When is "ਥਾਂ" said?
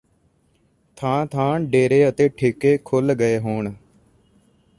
0.97-1.25, 1.25-1.59